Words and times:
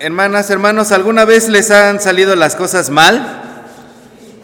Hermanas, 0.00 0.50
hermanos, 0.50 0.90
¿alguna 0.90 1.24
vez 1.24 1.48
les 1.48 1.70
han 1.70 2.00
salido 2.00 2.34
las 2.34 2.56
cosas 2.56 2.90
mal? 2.90 3.42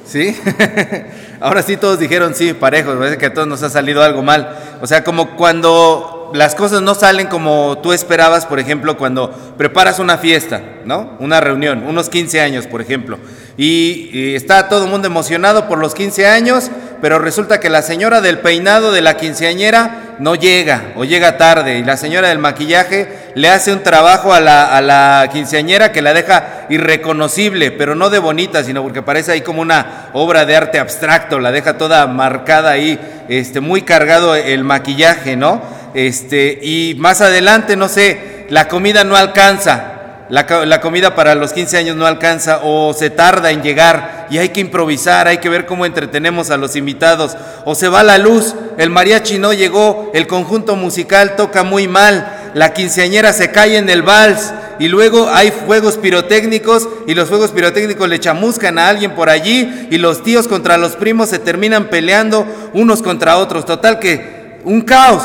¿Sí? 0.06 0.40
Ahora 1.40 1.64
sí 1.64 1.76
todos 1.76 1.98
dijeron 1.98 2.36
sí, 2.36 2.52
parejos, 2.52 2.96
parece 2.96 3.18
que 3.18 3.26
a 3.26 3.34
todos 3.34 3.48
nos 3.48 3.60
ha 3.64 3.68
salido 3.68 4.04
algo 4.04 4.22
mal. 4.22 4.56
O 4.80 4.86
sea, 4.86 5.02
como 5.02 5.34
cuando 5.34 6.30
las 6.34 6.54
cosas 6.54 6.82
no 6.82 6.94
salen 6.94 7.26
como 7.26 7.78
tú 7.82 7.92
esperabas, 7.92 8.46
por 8.46 8.60
ejemplo, 8.60 8.96
cuando 8.96 9.32
preparas 9.58 9.98
una 9.98 10.18
fiesta, 10.18 10.62
¿no? 10.84 11.16
Una 11.18 11.40
reunión, 11.40 11.82
unos 11.84 12.08
15 12.10 12.40
años, 12.40 12.68
por 12.68 12.80
ejemplo. 12.80 13.18
Y, 13.56 14.08
y 14.12 14.36
está 14.36 14.68
todo 14.68 14.84
el 14.84 14.90
mundo 14.90 15.08
emocionado 15.08 15.66
por 15.66 15.78
los 15.78 15.96
15 15.96 16.28
años, 16.28 16.70
pero 17.00 17.18
resulta 17.18 17.60
que 17.60 17.70
la 17.70 17.82
señora 17.82 18.20
del 18.20 18.38
peinado 18.38 18.92
de 18.92 19.00
la 19.00 19.16
quinceañera 19.16 20.16
no 20.18 20.34
llega 20.34 20.92
o 20.96 21.04
llega 21.04 21.38
tarde 21.38 21.78
y 21.78 21.84
la 21.84 21.96
señora 21.96 22.28
del 22.28 22.38
maquillaje 22.38 23.08
le 23.34 23.48
hace 23.48 23.72
un 23.72 23.82
trabajo 23.82 24.32
a 24.32 24.40
la, 24.40 24.76
a 24.76 24.80
la 24.80 25.28
quinceañera 25.32 25.92
que 25.92 26.02
la 26.02 26.12
deja 26.12 26.66
irreconocible, 26.68 27.70
pero 27.70 27.94
no 27.94 28.10
de 28.10 28.18
bonita, 28.18 28.62
sino 28.64 28.82
porque 28.82 29.02
parece 29.02 29.32
ahí 29.32 29.40
como 29.40 29.62
una 29.62 30.08
obra 30.12 30.44
de 30.44 30.56
arte 30.56 30.78
abstracto, 30.78 31.38
la 31.38 31.52
deja 31.52 31.78
toda 31.78 32.06
marcada 32.06 32.70
ahí, 32.70 32.98
este, 33.28 33.60
muy 33.60 33.82
cargado 33.82 34.34
el 34.34 34.64
maquillaje, 34.64 35.36
¿no? 35.36 35.62
Este, 35.94 36.58
y 36.62 36.94
más 36.98 37.20
adelante, 37.20 37.76
no 37.76 37.88
sé, 37.88 38.46
la 38.48 38.68
comida 38.68 39.04
no 39.04 39.16
alcanza, 39.16 39.89
la, 40.30 40.46
la, 40.64 40.80
comida 40.80 41.14
para 41.14 41.34
los 41.34 41.52
15 41.52 41.76
años 41.76 41.96
no 41.96 42.06
alcanza 42.06 42.60
o 42.62 42.94
se 42.94 43.10
tarda 43.10 43.50
en 43.50 43.62
llegar 43.62 44.28
y 44.30 44.38
hay 44.38 44.50
que 44.50 44.60
improvisar, 44.60 45.26
hay 45.26 45.38
que 45.38 45.48
ver 45.48 45.66
cómo 45.66 45.84
entretenemos 45.84 46.50
a 46.50 46.56
los 46.56 46.76
invitados, 46.76 47.36
o 47.64 47.74
se 47.74 47.88
va 47.88 48.04
la 48.04 48.16
luz, 48.16 48.54
el 48.78 48.88
mariachi 48.90 49.38
no 49.38 49.52
llegó, 49.52 50.10
el 50.14 50.28
conjunto 50.28 50.76
musical 50.76 51.34
toca 51.36 51.64
muy 51.64 51.88
mal, 51.88 52.52
la 52.54 52.72
quinceañera 52.72 53.32
se 53.32 53.50
cae 53.50 53.76
en 53.76 53.90
el 53.90 54.02
vals 54.02 54.52
y 54.78 54.88
luego 54.88 55.28
hay 55.28 55.50
fuegos 55.50 55.98
pirotécnicos 55.98 56.88
y 57.06 57.14
los 57.14 57.28
fuegos 57.28 57.50
pirotécnicos 57.50 58.08
le 58.08 58.20
chamuscan 58.20 58.78
a 58.78 58.88
alguien 58.88 59.14
por 59.14 59.28
allí 59.28 59.88
y 59.90 59.98
los 59.98 60.22
tíos 60.22 60.48
contra 60.48 60.78
los 60.78 60.96
primos 60.96 61.28
se 61.28 61.38
terminan 61.38 61.88
peleando 61.88 62.46
unos 62.72 63.02
contra 63.02 63.36
otros, 63.36 63.66
total 63.66 63.98
que 63.98 64.60
un 64.64 64.82
caos, 64.82 65.22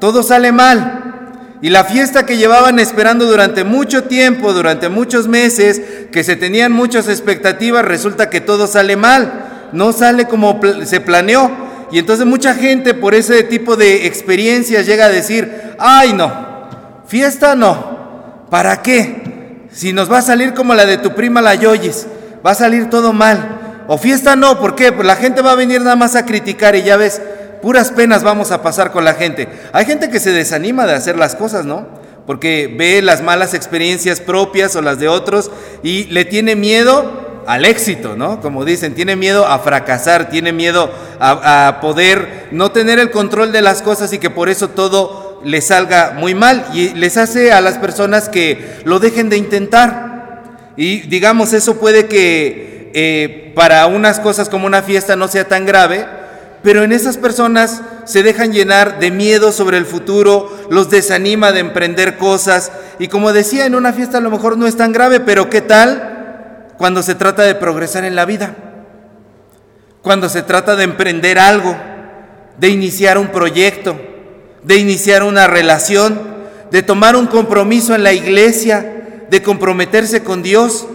todo 0.00 0.22
sale 0.22 0.52
mal. 0.52 0.97
Y 1.60 1.70
la 1.70 1.84
fiesta 1.84 2.24
que 2.24 2.36
llevaban 2.36 2.78
esperando 2.78 3.26
durante 3.26 3.64
mucho 3.64 4.04
tiempo, 4.04 4.52
durante 4.52 4.88
muchos 4.88 5.26
meses, 5.26 5.80
que 6.12 6.22
se 6.22 6.36
tenían 6.36 6.72
muchas 6.72 7.08
expectativas, 7.08 7.84
resulta 7.84 8.30
que 8.30 8.40
todo 8.40 8.66
sale 8.66 8.96
mal, 8.96 9.70
no 9.72 9.92
sale 9.92 10.26
como 10.26 10.60
se 10.84 11.00
planeó. 11.00 11.50
Y 11.90 11.98
entonces 11.98 12.26
mucha 12.26 12.54
gente 12.54 12.94
por 12.94 13.14
ese 13.14 13.42
tipo 13.42 13.76
de 13.76 14.06
experiencias 14.06 14.86
llega 14.86 15.06
a 15.06 15.10
decir, 15.10 15.74
ay 15.78 16.12
no, 16.12 16.32
fiesta 17.06 17.54
no, 17.54 18.46
¿para 18.50 18.82
qué? 18.82 19.66
Si 19.72 19.92
nos 19.92 20.10
va 20.10 20.18
a 20.18 20.22
salir 20.22 20.54
como 20.54 20.74
la 20.74 20.86
de 20.86 20.98
tu 20.98 21.14
prima 21.14 21.40
la 21.40 21.54
Yoyis, 21.54 22.06
va 22.46 22.52
a 22.52 22.54
salir 22.54 22.88
todo 22.88 23.12
mal. 23.12 23.84
O 23.88 23.96
fiesta 23.96 24.36
no, 24.36 24.60
¿por 24.60 24.74
qué? 24.74 24.92
Pues 24.92 25.06
la 25.06 25.16
gente 25.16 25.40
va 25.40 25.52
a 25.52 25.56
venir 25.56 25.80
nada 25.80 25.96
más 25.96 26.14
a 26.14 26.26
criticar 26.26 26.76
y 26.76 26.82
ya 26.82 26.96
ves, 26.96 27.22
puras 27.60 27.90
penas 27.90 28.22
vamos 28.22 28.50
a 28.50 28.62
pasar 28.62 28.92
con 28.92 29.04
la 29.04 29.14
gente. 29.14 29.48
Hay 29.72 29.84
gente 29.84 30.10
que 30.10 30.20
se 30.20 30.32
desanima 30.32 30.86
de 30.86 30.94
hacer 30.94 31.16
las 31.16 31.34
cosas, 31.34 31.64
¿no? 31.64 31.86
Porque 32.26 32.74
ve 32.76 33.00
las 33.02 33.22
malas 33.22 33.54
experiencias 33.54 34.20
propias 34.20 34.76
o 34.76 34.82
las 34.82 34.98
de 34.98 35.08
otros 35.08 35.50
y 35.82 36.04
le 36.04 36.24
tiene 36.24 36.56
miedo 36.56 37.28
al 37.48 37.64
éxito, 37.64 38.14
¿no? 38.14 38.42
Como 38.42 38.66
dicen, 38.66 38.94
tiene 38.94 39.16
miedo 39.16 39.46
a 39.46 39.58
fracasar, 39.60 40.28
tiene 40.28 40.52
miedo 40.52 40.92
a, 41.18 41.78
poder 41.80 42.48
no 42.50 42.72
tener 42.72 42.98
el 42.98 43.10
control 43.10 43.52
de 43.52 43.62
las 43.62 43.80
cosas 43.80 44.12
y 44.12 44.18
que 44.18 44.28
por 44.28 44.50
eso 44.50 44.68
todo 44.68 45.40
le 45.42 45.62
salga 45.62 46.14
muy 46.14 46.34
mal 46.34 46.66
y 46.74 46.90
les 46.90 47.16
hace 47.16 47.52
a 47.52 47.62
las 47.62 47.78
personas 47.78 48.28
que 48.28 48.82
lo 48.84 48.98
dejen 48.98 49.30
de 49.30 49.38
intentar. 49.38 50.42
Y 50.76 51.00
digamos, 51.08 51.54
eso 51.54 51.78
puede 51.78 52.06
que 52.06 52.90
eh, 52.92 53.52
para 53.54 53.86
unas 53.86 54.20
cosas 54.20 54.50
como 54.50 54.66
una 54.66 54.82
fiesta 54.82 55.16
no 55.16 55.26
sea 55.28 55.48
tan 55.48 55.64
grave, 55.64 56.06
pero 56.62 56.82
en 56.82 56.92
esas 56.92 57.16
personas 57.16 57.82
se 58.04 58.22
dejan 58.22 58.52
llenar 58.52 58.98
de 58.98 59.10
miedo 59.10 59.52
sobre 59.52 59.78
el 59.78 59.86
futuro, 59.86 60.50
los 60.70 60.90
desanima 60.90 61.52
de 61.52 61.60
emprender 61.60 62.16
cosas 62.16 62.72
y 62.98 63.08
como 63.08 63.32
decía, 63.32 63.66
en 63.66 63.74
una 63.74 63.92
fiesta 63.92 64.18
a 64.18 64.22
lo 64.22 64.30
mejor 64.30 64.58
no 64.58 64.66
es 64.66 64.76
tan 64.76 64.92
grave, 64.92 65.20
pero 65.20 65.48
¿qué 65.50 65.60
tal 65.60 66.66
cuando 66.76 67.02
se 67.02 67.14
trata 67.14 67.42
de 67.42 67.54
progresar 67.54 68.04
en 68.04 68.16
la 68.16 68.24
vida? 68.24 68.54
Cuando 70.02 70.28
se 70.28 70.42
trata 70.42 70.74
de 70.76 70.84
emprender 70.84 71.38
algo, 71.38 71.76
de 72.58 72.68
iniciar 72.68 73.18
un 73.18 73.28
proyecto, 73.28 73.96
de 74.62 74.76
iniciar 74.76 75.22
una 75.22 75.46
relación, 75.46 76.20
de 76.70 76.82
tomar 76.82 77.16
un 77.16 77.26
compromiso 77.26 77.94
en 77.94 78.02
la 78.02 78.12
iglesia, 78.12 79.26
de 79.30 79.42
comprometerse 79.42 80.22
con 80.22 80.42
Dios 80.42 80.86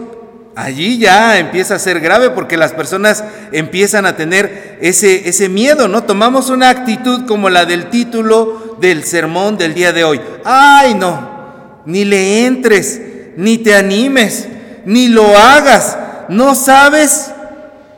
allí 0.56 0.98
ya 0.98 1.40
empieza 1.40 1.76
a 1.76 1.80
ser 1.80 2.00
grave 2.00 2.30
porque 2.30 2.58
las 2.58 2.74
personas 2.74 3.24
empiezan 3.52 4.06
a 4.06 4.16
tener 4.16 4.78
ese, 4.82 5.28
ese 5.28 5.50
miedo, 5.50 5.88
¿no? 5.88 6.04
Tomamos 6.04 6.50
una 6.50 6.70
actitud 6.70 7.26
como 7.26 7.50
la 7.50 7.66
del 7.66 7.90
título 7.90 8.78
del 8.80 9.04
sermón 9.04 9.58
del 9.58 9.74
día 9.74 9.94
de 9.94 10.04
hoy. 10.04 10.22
Ay, 10.44 10.94
no, 10.96 11.82
ni 11.86 12.06
le 12.06 12.46
entres, 12.46 13.02
ni 13.36 13.58
te 13.58 13.76
animes, 13.76 14.48
ni 14.86 15.08
lo 15.08 15.38
hagas. 15.38 15.98
No 16.30 16.56
sabes 16.56 17.32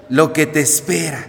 lo 0.10 0.34
que 0.34 0.46
te 0.46 0.62
espera, 0.62 1.28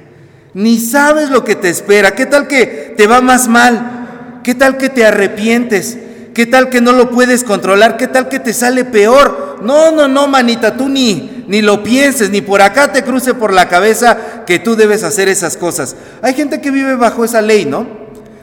ni 0.54 0.78
sabes 0.78 1.31
lo 1.31 1.44
que 1.44 1.56
te 1.56 1.69
espera. 1.69 2.15
¿Qué 2.15 2.26
tal 2.26 2.47
que 2.48 2.94
te 2.97 3.06
va 3.06 3.20
más 3.20 3.48
mal? 3.48 4.41
¿Qué 4.42 4.54
tal 4.54 4.76
que 4.76 4.88
te 4.88 5.04
arrepientes? 5.04 5.98
¿Qué 6.36 6.44
tal 6.44 6.69
que 6.69 6.82
no 6.82 6.92
lo 6.92 7.10
puedes 7.10 7.44
controlar? 7.44 7.97
¿Qué 7.97 8.08
tal 8.08 8.28
que 8.28 8.38
te 8.38 8.52
sale 8.52 8.84
peor? 8.84 9.60
No, 9.62 9.91
no, 9.91 10.06
no, 10.06 10.28
manita, 10.28 10.76
tú 10.76 10.86
ni, 10.86 11.47
ni 11.48 11.62
lo 11.62 11.82
pienses, 11.82 12.28
ni 12.28 12.42
por 12.42 12.60
acá 12.60 12.92
te 12.92 13.02
cruce 13.02 13.32
por 13.32 13.54
la 13.54 13.70
cabeza 13.70 14.44
que 14.44 14.58
tú 14.58 14.76
debes 14.76 15.02
hacer 15.02 15.30
esas 15.30 15.56
cosas. 15.56 15.97
Hay 16.20 16.34
gente 16.34 16.60
que 16.60 16.70
vive 16.70 16.94
bajo 16.94 17.24
esa 17.24 17.41
ley, 17.41 17.64
¿no? 17.64 17.86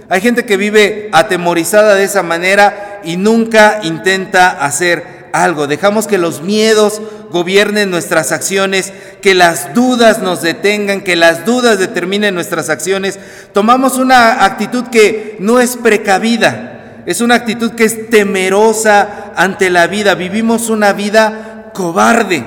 Hay 0.10 0.22
gente 0.22 0.44
que 0.44 0.58
vive 0.58 1.12
atemorizada 1.12 1.94
de 1.94 2.06
esa 2.06 2.24
manera 2.24 3.00
y 3.04 3.18
nunca 3.18 3.82
intenta 3.84 4.50
hacer 4.50 5.30
algo. 5.32 5.68
Dejamos 5.68 6.08
que 6.08 6.18
los 6.18 6.42
miedos 6.42 7.00
gobiernen 7.30 7.92
nuestras 7.92 8.32
acciones, 8.32 8.92
que 9.22 9.36
las 9.36 9.76
dudas 9.76 10.18
nos 10.18 10.42
detengan, 10.42 11.02
que 11.02 11.16
las 11.16 11.46
dudas 11.46 11.78
determinen 11.78 12.34
nuestras 12.34 12.72
acciones. 12.72 13.20
Tomamos 13.54 13.98
una 14.00 14.46
actitud 14.46 14.86
que 14.88 15.38
no 15.40 15.60
es 15.60 15.78
precavida 15.78 16.73
es 17.06 17.22
una 17.22 17.36
actitud 17.36 17.72
que 17.72 17.86
es 17.86 18.10
temerosa 18.10 19.34
ante 19.36 19.70
la 19.70 19.88
vida. 19.88 20.16
Vivimos 20.16 20.70
una 20.70 20.94
vida 20.94 21.72
cobarde. 21.74 22.46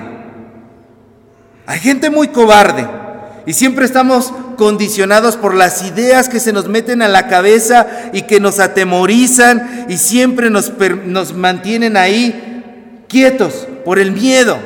Hay 1.66 1.78
gente 1.80 2.10
muy 2.10 2.28
cobarde 2.28 2.86
y 3.44 3.52
siempre 3.52 3.84
estamos 3.84 4.32
condicionados 4.56 5.36
por 5.36 5.54
las 5.54 5.84
ideas 5.84 6.28
que 6.28 6.40
se 6.40 6.52
nos 6.52 6.68
meten 6.68 7.02
a 7.02 7.08
la 7.08 7.28
cabeza 7.28 7.86
y 8.12 8.22
que 8.22 8.40
nos 8.40 8.58
atemorizan 8.60 9.86
y 9.88 9.98
siempre 9.98 10.48
nos, 10.48 10.72
nos 11.04 11.34
mantienen 11.34 11.96
ahí 11.96 13.04
quietos 13.08 13.68
por 13.84 13.98
el 13.98 14.12
miedo 14.12 14.58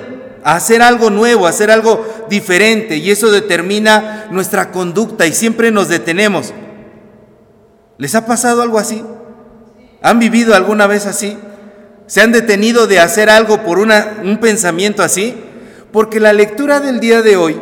a 0.44 0.54
hacer 0.54 0.82
algo 0.82 1.10
nuevo, 1.10 1.46
a 1.46 1.50
hacer 1.50 1.70
algo 1.70 2.06
diferente 2.30 2.96
y 2.96 3.10
eso 3.10 3.30
determina 3.30 4.26
nuestra 4.30 4.70
conducta 4.70 5.26
y 5.26 5.32
siempre 5.32 5.70
nos 5.70 5.88
detenemos. 5.88 6.54
¿Les 7.98 8.14
ha 8.14 8.24
pasado 8.24 8.62
algo 8.62 8.78
así? 8.78 9.04
¿Han 10.02 10.18
vivido 10.18 10.54
alguna 10.54 10.86
vez 10.86 11.06
así? 11.06 11.36
¿Se 12.06 12.20
han 12.20 12.32
detenido 12.32 12.86
de 12.86 13.00
hacer 13.00 13.30
algo 13.30 13.62
por 13.62 13.78
un 13.78 14.38
pensamiento 14.40 15.02
así? 15.02 15.34
Porque 15.92 16.20
la 16.20 16.32
lectura 16.32 16.80
del 16.80 17.00
día 17.00 17.22
de 17.22 17.36
hoy 17.36 17.60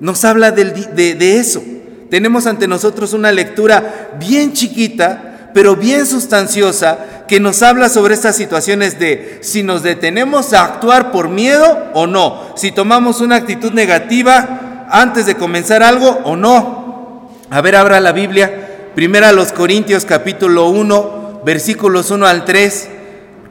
nos 0.00 0.24
habla 0.24 0.50
de 0.50 1.38
eso. 1.38 1.62
Tenemos 2.10 2.46
ante 2.46 2.68
nosotros 2.68 3.12
una 3.12 3.32
lectura 3.32 4.10
bien 4.18 4.52
chiquita, 4.52 5.50
pero 5.52 5.76
bien 5.76 6.06
sustanciosa, 6.06 6.98
que 7.26 7.40
nos 7.40 7.62
habla 7.62 7.88
sobre 7.88 8.14
estas 8.14 8.36
situaciones 8.36 8.98
de 8.98 9.38
si 9.42 9.62
nos 9.62 9.82
detenemos 9.82 10.52
a 10.52 10.64
actuar 10.64 11.10
por 11.10 11.28
miedo 11.28 11.90
o 11.94 12.06
no, 12.06 12.52
si 12.56 12.70
tomamos 12.72 13.20
una 13.20 13.36
actitud 13.36 13.72
negativa 13.72 14.86
antes 14.90 15.26
de 15.26 15.34
comenzar 15.34 15.82
algo 15.82 16.20
o 16.24 16.36
no. 16.36 17.30
A 17.50 17.60
ver, 17.60 17.74
abra 17.74 18.00
la 18.00 18.12
Biblia, 18.12 18.90
primera 18.94 19.30
a 19.30 19.32
los 19.32 19.52
Corintios 19.52 20.04
capítulo 20.04 20.68
1, 20.68 21.25
versículos 21.46 22.10
1 22.10 22.26
al 22.26 22.44
3, 22.44 22.88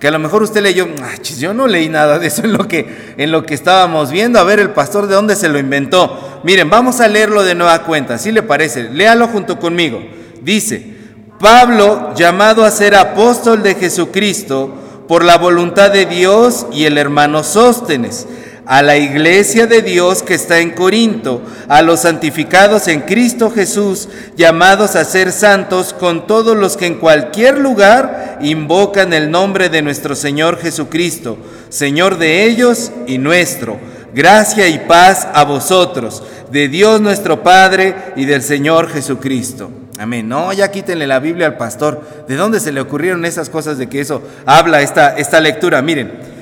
que 0.01 0.09
a 0.09 0.11
lo 0.11 0.19
mejor 0.19 0.43
usted 0.43 0.61
leyó, 0.61 0.85
ah, 1.01 1.13
yo 1.39 1.53
no 1.53 1.65
leí 1.65 1.87
nada 1.87 2.19
de 2.19 2.27
eso 2.27 2.43
en 2.43 2.51
lo, 2.51 2.67
que, 2.67 3.13
en 3.15 3.31
lo 3.31 3.45
que 3.45 3.53
estábamos 3.53 4.11
viendo, 4.11 4.37
a 4.37 4.43
ver 4.43 4.59
el 4.59 4.71
pastor 4.71 5.07
de 5.07 5.15
dónde 5.15 5.37
se 5.37 5.47
lo 5.47 5.57
inventó. 5.57 6.41
Miren, 6.43 6.69
vamos 6.69 6.99
a 6.99 7.07
leerlo 7.07 7.43
de 7.43 7.55
nueva 7.55 7.83
cuenta, 7.83 8.17
si 8.17 8.33
le 8.33 8.43
parece, 8.43 8.89
léalo 8.89 9.29
junto 9.29 9.57
conmigo. 9.59 10.01
Dice, 10.41 10.93
Pablo, 11.39 12.13
llamado 12.15 12.65
a 12.65 12.71
ser 12.71 12.95
apóstol 12.95 13.63
de 13.63 13.75
Jesucristo 13.75 14.75
por 15.07 15.23
la 15.23 15.37
voluntad 15.37 15.89
de 15.89 16.05
Dios 16.05 16.67
y 16.73 16.83
el 16.83 16.97
hermano 16.97 17.45
Sóstenes, 17.45 18.27
a 18.65 18.81
la 18.81 18.97
iglesia 18.97 19.67
de 19.67 19.81
Dios 19.81 20.23
que 20.23 20.33
está 20.33 20.59
en 20.59 20.71
Corinto, 20.71 21.41
a 21.67 21.81
los 21.81 22.01
santificados 22.01 22.87
en 22.87 23.01
Cristo 23.01 23.51
Jesús, 23.51 24.09
llamados 24.35 24.95
a 24.95 25.05
ser 25.05 25.31
santos 25.31 25.93
con 25.93 26.25
todos 26.25 26.57
los 26.57 26.75
que 26.75 26.87
en 26.87 26.95
cualquier 26.95 27.59
lugar 27.59 28.39
invocan 28.41 29.13
el 29.13 29.29
nombre 29.29 29.69
de 29.69 29.81
nuestro 29.81 30.15
Señor 30.15 30.59
Jesucristo, 30.59 31.37
Señor 31.69 32.17
de 32.17 32.45
ellos 32.45 32.91
y 33.07 33.17
nuestro. 33.17 33.77
Gracia 34.13 34.67
y 34.67 34.79
paz 34.79 35.27
a 35.33 35.43
vosotros, 35.43 36.23
de 36.49 36.69
Dios 36.69 37.01
nuestro 37.01 37.43
Padre 37.43 37.95
y 38.15 38.25
del 38.25 38.41
Señor 38.41 38.89
Jesucristo. 38.89 39.69
Amén. 39.99 40.27
No, 40.27 40.51
ya 40.53 40.71
quítenle 40.71 41.05
la 41.05 41.19
Biblia 41.19 41.47
al 41.47 41.57
pastor. 41.57 42.01
¿De 42.27 42.35
dónde 42.35 42.59
se 42.59 42.71
le 42.71 42.81
ocurrieron 42.81 43.25
esas 43.25 43.49
cosas 43.49 43.77
de 43.77 43.87
que 43.87 44.01
eso 44.01 44.21
habla 44.45 44.81
esta, 44.81 45.17
esta 45.17 45.39
lectura? 45.39 45.81
Miren. 45.81 46.34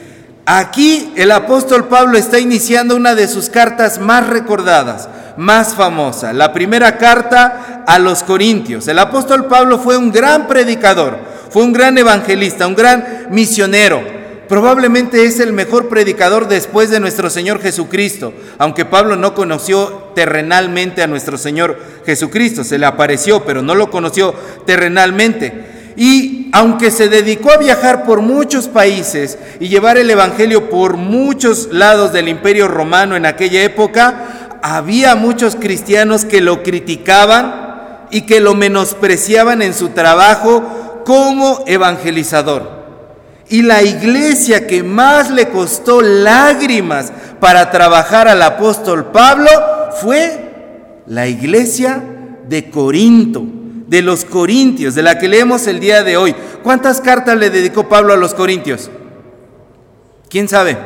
Aquí 0.46 1.14
el 1.16 1.32
apóstol 1.32 1.88
Pablo 1.88 2.18
está 2.18 2.38
iniciando 2.38 2.98
una 2.98 3.16
de 3.16 3.30
sus 3.30 3.50
cartas 3.50 4.00
más 4.00 4.28
recordadas, 4.28 5.08
más 5.38 5.74
famosa, 5.74 6.34
la 6.34 6.52
primera 6.52 6.98
carta 6.98 7.86
a 7.88 7.98
los 7.98 8.24
Corintios. 8.24 8.90
El 8.90 9.00
apóstol 9.00 9.46
Pablo 9.46 9.80
fue 9.80 9.96
un 9.96 10.12
gran 10.12 10.48
predicador, 10.48 11.18
fue 11.50 11.64
un 11.64 11.72
gran 11.72 11.98
evangelista, 11.98 12.68
un 12.68 12.76
gran 12.76 13.28
misionero. 13.30 14.04
Probablemente 14.50 15.26
es 15.26 15.40
el 15.40 15.54
mejor 15.54 15.88
predicador 15.88 16.50
después 16.50 16.90
de 16.90 17.00
nuestro 17.00 17.30
Señor 17.30 17.62
Jesucristo, 17.62 18.34
aunque 18.58 18.84
Pablo 18.84 19.16
no 19.16 19.34
conoció 19.36 20.12
terrenalmente 20.14 21.02
a 21.02 21.08
nuestro 21.08 21.38
Señor 21.38 21.80
Jesucristo, 22.06 22.66
se 22.66 22.78
le 22.78 22.86
apareció, 22.86 23.46
pero 23.46 23.62
no 23.62 23.76
lo 23.76 23.90
conoció 23.90 24.36
terrenalmente. 24.66 25.73
Y 25.96 26.50
aunque 26.54 26.92
se 26.92 27.10
dedicó 27.10 27.52
a 27.52 27.58
viajar 27.58 28.04
por 28.04 28.22
muchos 28.22 28.68
países 28.68 29.38
y 29.60 29.68
llevar 29.68 29.98
el 29.98 30.10
Evangelio 30.10 30.70
por 30.70 30.98
muchos 30.98 31.70
lados 31.72 32.14
del 32.14 32.28
imperio 32.28 32.68
romano 32.68 33.16
en 33.16 33.26
aquella 33.26 33.64
época, 33.64 34.60
había 34.62 35.16
muchos 35.16 35.56
cristianos 35.56 36.26
que 36.26 36.42
lo 36.42 36.64
criticaban 36.64 38.06
y 38.12 38.22
que 38.22 38.40
lo 38.40 38.54
menospreciaban 38.54 39.62
en 39.62 39.74
su 39.74 39.90
trabajo 39.90 41.02
como 41.06 41.64
evangelizador. 41.68 42.84
Y 43.50 43.62
la 43.62 43.84
iglesia 43.84 44.66
que 44.68 44.84
más 44.84 45.30
le 45.30 45.50
costó 45.50 46.02
lágrimas 46.02 47.12
para 47.40 47.72
trabajar 47.72 48.28
al 48.28 48.42
apóstol 48.42 49.12
Pablo 49.12 49.50
fue 50.02 51.02
la 51.08 51.28
iglesia 51.28 52.02
de 52.48 52.70
Corinto 52.70 53.63
de 53.88 54.02
los 54.02 54.26
Corintios, 54.26 54.96
de 54.96 55.04
la 55.04 55.18
que 55.18 55.28
leemos 55.28 55.68
el 55.68 55.80
día 55.80 56.04
de 56.04 56.18
hoy. 56.18 56.36
¿Cuántas 56.64 57.02
cartas 57.02 57.38
le 57.38 57.50
dedicó 57.50 57.90
Pablo 57.90 58.14
a 58.14 58.18
los 58.18 58.34
Corintios? 58.34 58.90
¿Quién 60.30 60.48
sabe? 60.48 60.78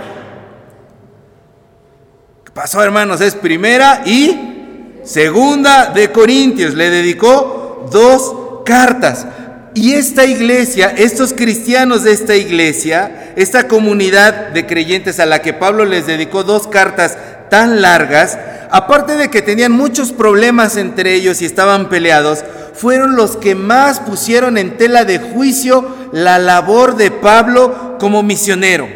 ¿Qué 2.44 2.51
pasó, 2.51 2.81
hermanos? 2.83 3.21
Es 3.21 3.35
primera 3.35 4.03
y 4.05 4.99
segunda 5.03 5.88
de 5.88 6.11
Corintios. 6.11 6.73
Le 6.73 6.89
dedicó 6.89 7.88
dos 7.91 8.63
cartas. 8.65 9.25
Y 9.73 9.94
esta 9.94 10.25
iglesia, 10.25 10.94
estos 10.97 11.33
cristianos 11.33 12.03
de 12.03 12.11
esta 12.11 12.35
iglesia, 12.35 13.33
esta 13.35 13.67
comunidad 13.67 14.49
de 14.49 14.65
creyentes 14.65 15.19
a 15.19 15.27
la 15.27 15.44
que 15.44 15.53
Pablo 15.53 15.85
les 15.85 16.07
dedicó 16.07 16.44
dos 16.44 16.67
cartas 16.67 17.15
tan 17.49 17.81
largas, 17.81 18.39
aparte 18.71 19.15
de 19.15 19.29
que 19.29 19.44
tenían 19.44 19.71
muchos 19.71 20.11
problemas 20.11 20.77
entre 20.77 21.13
ellos 21.13 21.41
y 21.41 21.45
estaban 21.45 21.89
peleados, 21.89 22.44
fueron 22.77 23.15
los 23.15 23.38
que 23.38 23.56
más 23.56 24.00
pusieron 24.00 24.57
en 24.57 24.77
tela 24.77 25.03
de 25.03 25.19
juicio 25.19 25.85
la 26.12 26.39
labor 26.39 26.95
de 26.95 27.12
Pablo 27.12 27.97
como 28.00 28.24
misionero. 28.24 28.88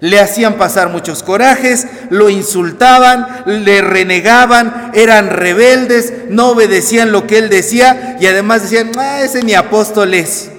Le 0.00 0.18
hacían 0.18 0.54
pasar 0.54 0.88
muchos 0.88 1.22
corajes, 1.22 1.86
lo 2.08 2.30
insultaban, 2.30 3.42
le 3.46 3.82
renegaban, 3.82 4.90
eran 4.94 5.28
rebeldes, 5.28 6.12
no 6.28 6.50
obedecían 6.50 7.12
lo 7.12 7.26
que 7.26 7.38
él 7.38 7.50
decía 7.50 8.16
y 8.20 8.26
además 8.26 8.62
decían, 8.62 8.92
ah, 8.98 9.22
ese 9.22 9.42
ni 9.42 9.54
apóstol 9.54 10.14
es. 10.14 10.50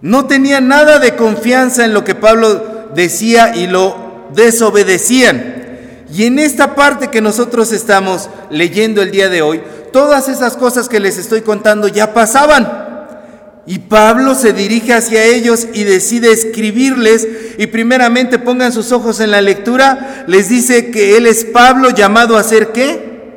No 0.00 0.26
tenían 0.26 0.68
nada 0.68 0.98
de 0.98 1.16
confianza 1.16 1.84
en 1.84 1.94
lo 1.94 2.04
que 2.04 2.14
Pablo 2.14 2.90
decía 2.94 3.54
y 3.54 3.66
lo 3.66 4.28
desobedecían. 4.34 5.63
Y 6.14 6.26
en 6.26 6.38
esta 6.38 6.76
parte 6.76 7.08
que 7.08 7.20
nosotros 7.20 7.72
estamos 7.72 8.30
leyendo 8.48 9.02
el 9.02 9.10
día 9.10 9.28
de 9.28 9.42
hoy, 9.42 9.60
todas 9.92 10.28
esas 10.28 10.56
cosas 10.56 10.88
que 10.88 11.00
les 11.00 11.18
estoy 11.18 11.40
contando 11.40 11.88
ya 11.88 12.14
pasaban. 12.14 12.84
Y 13.66 13.80
Pablo 13.80 14.36
se 14.36 14.52
dirige 14.52 14.92
hacia 14.92 15.24
ellos 15.24 15.66
y 15.74 15.82
decide 15.82 16.30
escribirles 16.30 17.26
y 17.58 17.66
primeramente 17.66 18.38
pongan 18.38 18.72
sus 18.72 18.92
ojos 18.92 19.18
en 19.18 19.32
la 19.32 19.40
lectura, 19.40 20.24
les 20.28 20.48
dice 20.48 20.92
que 20.92 21.16
él 21.16 21.26
es 21.26 21.46
Pablo 21.46 21.90
llamado 21.90 22.36
a 22.36 22.44
ser 22.44 22.68
qué? 22.68 23.32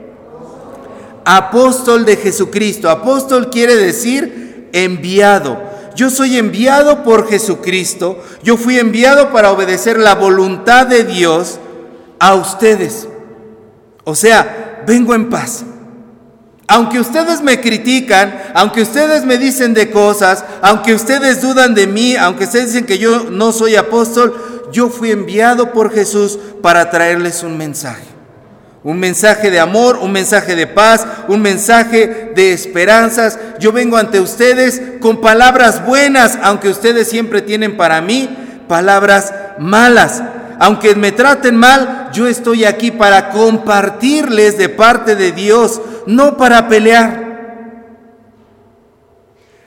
Apóstol 1.25 2.05
de 2.05 2.17
Jesucristo. 2.17 2.91
Apóstol 2.91 3.49
quiere 3.49 3.75
decir 3.75 4.69
enviado. 4.71 5.59
Yo 5.95 6.11
soy 6.11 6.37
enviado 6.37 7.03
por 7.03 7.27
Jesucristo. 7.27 8.23
Yo 8.43 8.55
fui 8.55 8.77
enviado 8.77 9.31
para 9.31 9.51
obedecer 9.51 9.97
la 9.97 10.13
voluntad 10.13 10.85
de 10.85 11.05
Dios 11.05 11.59
a 12.19 12.35
ustedes. 12.35 13.07
O 14.03 14.15
sea, 14.15 14.83
vengo 14.85 15.13
en 15.13 15.29
paz. 15.29 15.63
Aunque 16.69 16.99
ustedes 16.99 17.41
me 17.41 17.61
critican, 17.61 18.41
aunque 18.53 18.81
ustedes 18.81 19.23
me 19.23 19.37
dicen 19.37 19.73
de 19.73 19.89
cosas, 19.89 20.43
aunque 20.61 20.93
ustedes 20.93 21.41
dudan 21.41 21.73
de 21.73 21.87
mí, 21.87 22.15
aunque 22.17 22.43
ustedes 22.43 22.73
dicen 22.73 22.85
que 22.85 22.97
yo 22.97 23.29
no 23.29 23.53
soy 23.53 23.77
apóstol, 23.77 24.67
yo 24.71 24.89
fui 24.89 25.11
enviado 25.11 25.71
por 25.71 25.93
Jesús 25.93 26.37
para 26.61 26.89
traerles 26.89 27.43
un 27.43 27.57
mensaje. 27.57 28.03
Un 28.83 28.99
mensaje 28.99 29.49
de 29.49 29.59
amor, 29.59 29.97
un 30.01 30.11
mensaje 30.11 30.55
de 30.55 30.67
paz, 30.67 31.07
un 31.27 31.41
mensaje 31.41 32.31
de 32.35 32.53
esperanzas. 32.53 33.39
Yo 33.59 33.71
vengo 33.71 33.97
ante 33.97 34.19
ustedes 34.19 34.81
con 34.99 35.21
palabras 35.21 35.85
buenas, 35.85 36.37
aunque 36.41 36.69
ustedes 36.69 37.07
siempre 37.07 37.41
tienen 37.41 37.77
para 37.77 38.01
mí 38.01 38.29
palabras 38.67 39.33
malas. 39.57 40.21
Aunque 40.59 40.95
me 40.95 41.11
traten 41.11 41.55
mal, 41.55 42.09
yo 42.13 42.27
estoy 42.27 42.65
aquí 42.65 42.91
para 42.91 43.29
compartirles 43.29 44.57
de 44.57 44.69
parte 44.69 45.15
de 45.15 45.31
Dios 45.31 45.81
no 46.07 46.37
para 46.37 46.67
pelear. 46.67 47.27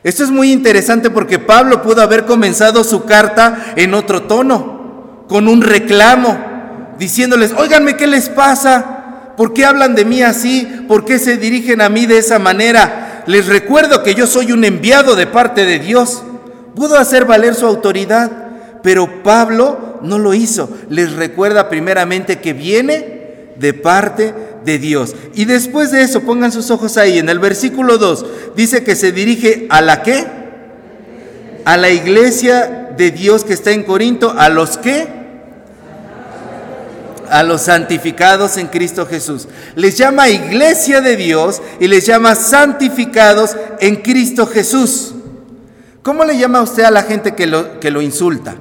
Esto 0.02 0.25
es 0.25 0.31
muy 0.31 0.50
interesante 0.50 1.10
porque 1.10 1.38
Pablo 1.38 1.82
pudo 1.82 2.02
haber 2.02 2.25
comenzado 2.25 2.82
su 2.82 3.04
carta 3.04 3.75
en 3.76 3.92
otro 3.92 4.22
tono, 4.22 5.26
con 5.28 5.46
un 5.46 5.60
reclamo, 5.60 6.38
diciéndoles, 6.98 7.52
óiganme, 7.52 7.96
¿qué 7.96 8.06
les 8.06 8.31
pasa? 8.31 9.34
¿Por 9.36 9.52
qué 9.52 9.66
hablan 9.66 9.94
de 9.94 10.06
mí 10.06 10.22
así? 10.22 10.84
¿Por 10.88 11.04
qué 11.04 11.19
se 11.19 11.36
dirigen 11.36 11.82
a 11.82 11.90
mí 11.90 12.06
de 12.06 12.19
esa 12.19 12.38
manera? 12.38 13.22
Les 13.26 13.46
recuerdo 13.46 14.02
que 14.02 14.14
yo 14.14 14.26
soy 14.26 14.52
un 14.52 14.64
enviado 14.64 15.14
de 15.14 15.26
parte 15.26 15.66
de 15.66 15.78
Dios. 15.78 16.22
Pudo 16.75 16.96
hacer 16.96 17.26
valer 17.26 17.54
su 17.54 17.66
autoridad, 17.66 18.31
pero 18.82 19.22
Pablo 19.22 19.89
no 20.02 20.19
lo 20.19 20.35
hizo. 20.35 20.70
Les 20.88 21.12
recuerda 21.12 21.69
primeramente 21.69 22.41
que 22.41 22.53
viene 22.53 23.53
de 23.56 23.74
parte 23.74 24.34
de 24.65 24.79
Dios. 24.79 25.15
Y 25.34 25.44
después 25.44 25.91
de 25.91 26.03
eso, 26.03 26.22
pongan 26.22 26.53
sus 26.53 26.70
ojos 26.70 26.96
ahí, 26.96 27.19
en 27.19 27.29
el 27.29 27.39
versículo 27.39 27.98
2, 27.98 28.27
dice 28.56 28.84
que 28.84 28.96
se 28.96 29.13
dirige 29.13 29.67
a 29.70 29.81
la 29.81 30.03
qué? 30.03 30.27
A 31.65 31.77
la 31.77 31.91
iglesia 31.91 32.93
de 32.96 33.10
Dios 33.10 33.44
que 33.44 33.53
está 33.53 33.70
en 33.70 33.84
Corinto, 33.84 34.34
a 34.36 34.48
los 34.48 34.79
qué? 34.79 35.08
A 37.29 37.43
los 37.43 37.63
santificados 37.63 38.56
en 38.56 38.67
Cristo 38.67 39.06
Jesús. 39.06 39.46
Les 39.77 39.96
llama 39.96 40.29
iglesia 40.29 41.01
de 41.01 41.17
Dios 41.17 41.63
y 41.79 41.86
les 41.86 42.06
llama 42.06 42.34
santificados 42.34 43.56
en 43.79 43.96
Cristo 43.96 44.46
Jesús. 44.46 45.15
¿Cómo 46.03 46.24
le 46.24 46.39
llama 46.39 46.63
usted 46.63 46.82
a 46.82 46.91
la 46.91 47.03
gente 47.03 47.34
que 47.34 47.46
lo, 47.46 47.79
que 47.79 47.91
lo 47.91 48.01
insulta? 48.01 48.56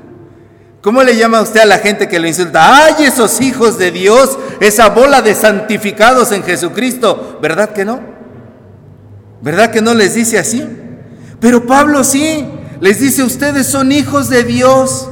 ¿Cómo 0.82 1.04
le 1.04 1.18
llama 1.18 1.42
usted 1.42 1.60
a 1.60 1.66
la 1.66 1.80
gente 1.80 2.08
que 2.08 2.20
lo 2.20 2.28
insulta? 2.28 2.86
¡Ay, 2.86 3.06
esos 3.06 3.42
hijos 3.42 3.78
de 3.78 3.92
Dios! 3.92 4.38
Esa 4.62 4.90
bola 4.90 5.22
de 5.22 5.36
santificados 5.36 6.32
en 6.32 6.44
Jesucristo. 6.44 7.38
¿Verdad 7.42 7.74
que 7.74 7.84
no? 7.84 8.00
¿Verdad 9.42 9.72
que 9.72 9.82
no 9.82 9.94
les 9.94 10.14
dice 10.14 10.40
así? 10.40 10.66
Pero 11.40 11.66
Pablo 11.66 12.04
sí. 12.04 12.48
Les 12.80 13.02
dice, 13.02 13.24
ustedes 13.24 13.68
son 13.68 13.92
hijos 13.92 14.30
de 14.30 14.46
Dios. 14.46 15.10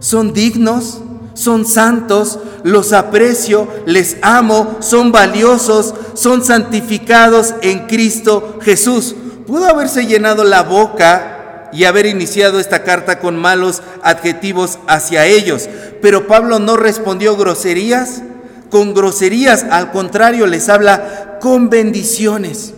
Son 0.00 0.32
dignos, 0.32 1.00
son 1.34 1.64
santos, 1.64 2.40
los 2.64 2.92
aprecio, 2.92 3.68
les 3.86 4.16
amo, 4.22 4.76
son 4.80 5.10
valiosos, 5.12 5.94
son 6.14 6.44
santificados 6.44 7.54
en 7.62 7.86
Cristo 7.86 8.58
Jesús. 8.62 9.14
Pudo 9.46 9.68
haberse 9.68 10.06
llenado 10.06 10.44
la 10.44 10.62
boca 10.62 11.37
y 11.72 11.84
haber 11.84 12.06
iniciado 12.06 12.60
esta 12.60 12.82
carta 12.82 13.18
con 13.18 13.36
malos 13.36 13.82
adjetivos 14.02 14.78
hacia 14.86 15.26
ellos. 15.26 15.68
Pero 16.00 16.26
Pablo 16.26 16.58
no 16.58 16.76
respondió 16.76 17.36
groserías 17.36 18.22
con 18.70 18.94
groserías, 18.94 19.64
al 19.70 19.90
contrario 19.92 20.46
les 20.46 20.68
habla 20.68 21.38
con 21.40 21.70
bendiciones. 21.70 22.74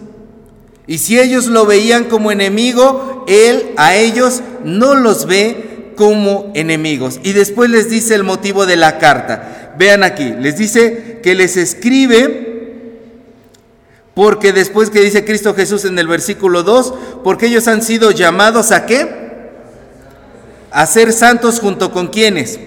Y 0.86 0.98
si 0.98 1.18
ellos 1.18 1.46
lo 1.46 1.66
veían 1.66 2.04
como 2.04 2.32
enemigo, 2.32 3.24
él 3.28 3.72
a 3.76 3.94
ellos 3.94 4.42
no 4.64 4.94
los 4.94 5.26
ve 5.26 5.92
como 5.96 6.50
enemigos. 6.54 7.20
Y 7.22 7.32
después 7.32 7.70
les 7.70 7.90
dice 7.90 8.14
el 8.14 8.24
motivo 8.24 8.66
de 8.66 8.76
la 8.76 8.98
carta. 8.98 9.74
Vean 9.78 10.02
aquí, 10.02 10.34
les 10.40 10.56
dice 10.56 11.20
que 11.22 11.34
les 11.34 11.56
escribe 11.56 12.49
porque 14.14 14.52
después 14.52 14.90
que 14.90 15.00
dice 15.00 15.24
Cristo 15.24 15.54
Jesús 15.54 15.84
en 15.84 15.98
el 15.98 16.06
versículo 16.06 16.62
2, 16.62 16.94
porque 17.24 17.46
ellos 17.46 17.68
han 17.68 17.82
sido 17.82 18.10
llamados 18.10 18.72
a 18.72 18.86
qué? 18.86 19.50
A 20.70 20.86
ser 20.86 21.12
santos 21.12 21.60
junto 21.60 21.92
con 21.92 22.08
quienes? 22.08 22.58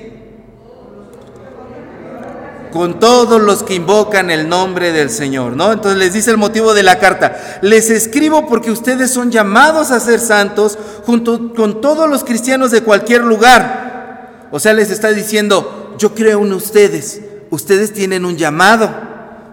con 2.74 3.00
todos 3.00 3.40
los 3.40 3.62
que 3.62 3.76
invocan 3.76 4.32
el 4.32 4.50
nombre 4.50 4.92
del 4.92 5.12
Señor, 5.12 5.56
¿no? 5.56 5.72
Entonces 5.72 6.00
les 6.00 6.12
dice 6.12 6.32
el 6.32 6.38
motivo 6.38 6.74
de 6.74 6.82
la 6.82 6.98
carta, 6.98 7.60
les 7.62 7.92
escribo 7.92 8.48
porque 8.48 8.72
ustedes 8.72 9.12
son 9.12 9.32
llamados 9.32 9.92
a 9.92 10.00
ser 10.00 10.20
santos 10.20 10.80
junto 11.06 11.54
con 11.54 11.82
todos 11.82 12.10
los 12.10 12.24
cristianos 12.24 12.72
de 12.72 12.82
cualquier 12.82 13.22
lugar. 13.22 14.48
O 14.52 14.60
sea, 14.60 14.74
les 14.74 14.90
está 14.90 15.10
diciendo, 15.10 15.96
yo 16.00 16.16
creo 16.16 16.44
en 16.44 16.52
ustedes, 16.52 17.22
ustedes 17.52 17.94
tienen 17.94 18.26
un 18.26 18.38
llamado, 18.38 18.90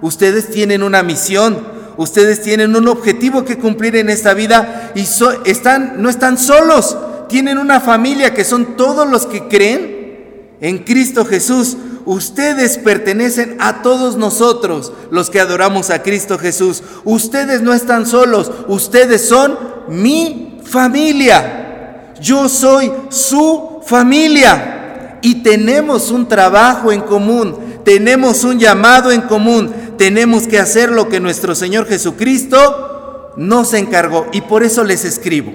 ustedes 0.01 0.49
tienen 0.51 0.83
una 0.83 1.03
misión, 1.03 1.80
ustedes 2.03 2.41
tienen 2.41 2.75
un 2.75 2.89
objetivo 2.89 3.45
que 3.45 3.59
cumplir 3.59 3.95
en 3.97 4.09
esta 4.09 4.33
vida 4.33 4.91
y 4.95 5.05
no 5.99 6.09
están 6.09 6.39
solos, 6.39 6.97
tienen 7.29 7.59
una 7.59 7.79
familia 7.79 8.33
que 8.33 8.43
son 8.43 8.75
todos 8.75 9.07
los 9.07 9.27
que 9.27 9.49
creen 9.49 10.57
en 10.63 10.79
Cristo 10.79 11.27
Jesús. 11.27 11.77
Ustedes 12.07 12.79
pertenecen 12.79 13.59
a 13.61 13.83
todos 13.83 14.17
nosotros, 14.17 14.95
los 15.11 15.29
que 15.29 15.41
adoramos 15.41 15.91
a 15.91 16.03
Cristo 16.03 16.39
Jesús. 16.39 16.83
Ustedes 17.05 17.61
no 17.61 17.75
están 17.75 18.07
solos, 18.07 18.51
ustedes 18.67 19.29
son 19.29 19.59
mi 19.89 20.59
familia. 20.65 22.15
Yo 22.19 22.49
soy 22.49 22.91
su 23.11 23.83
familia. 23.85 25.19
Y 25.21 25.43
tenemos 25.43 26.11
un 26.11 26.27
trabajo 26.27 26.91
en 26.91 27.03
común, 27.03 27.83
tenemos 27.85 28.43
un 28.43 28.59
llamado 28.59 29.11
en 29.13 29.21
común, 29.21 29.71
tenemos 30.01 30.47
que 30.47 30.59
hacer 30.59 30.91
lo 30.91 31.11
que 31.11 31.21
nuestro 31.21 31.55
Señor 31.55 31.87
Jesucristo 31.87 33.35
nos 33.37 33.75
encargó. 33.75 34.29
Y 34.33 34.41
por 34.41 34.63
eso 34.63 34.83
les 34.83 35.05
escribo. 35.05 35.53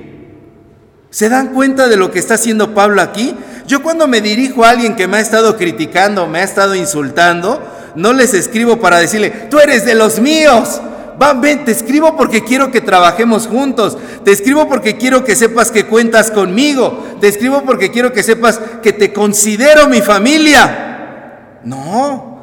¿Se 1.09 1.29
dan 1.29 1.47
cuenta 1.47 1.87
de 1.87 1.97
lo 1.97 2.11
que 2.11 2.19
está 2.19 2.35
haciendo 2.35 2.75
Pablo 2.75 3.01
aquí? 3.01 3.33
Yo 3.65 3.81
cuando 3.81 4.07
me 4.07 4.21
dirijo 4.21 4.63
a 4.63 4.69
alguien 4.69 4.95
que 4.95 5.07
me 5.07 5.17
ha 5.17 5.19
estado 5.19 5.57
criticando, 5.57 6.27
me 6.27 6.41
ha 6.41 6.43
estado 6.43 6.75
insultando, 6.75 7.59
no 7.95 8.13
les 8.13 8.35
escribo 8.35 8.79
para 8.79 8.99
decirle, 8.99 9.31
tú 9.49 9.57
eres 9.57 9.83
de 9.83 9.95
los 9.95 10.19
míos. 10.19 10.79
Van, 11.17 11.41
ven, 11.41 11.65
te 11.65 11.71
escribo 11.71 12.15
porque 12.15 12.43
quiero 12.43 12.69
que 12.69 12.81
trabajemos 12.81 13.47
juntos. 13.47 13.97
Te 14.23 14.31
escribo 14.31 14.69
porque 14.69 14.95
quiero 14.95 15.23
que 15.23 15.35
sepas 15.35 15.71
que 15.71 15.87
cuentas 15.87 16.29
conmigo. 16.29 17.03
Te 17.19 17.29
escribo 17.29 17.63
porque 17.63 17.89
quiero 17.89 18.13
que 18.13 18.21
sepas 18.21 18.59
que 18.83 18.93
te 18.93 19.11
considero 19.11 19.89
mi 19.89 20.03
familia. 20.03 21.61
No, 21.63 22.34